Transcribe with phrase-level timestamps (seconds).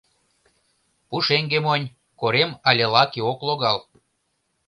[1.07, 3.79] Пушеҥге монь, корем але лаке ок логал.